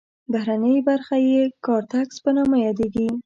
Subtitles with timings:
[0.31, 3.07] بهرنۍ برخه یې کارتکس په نامه یادیږي.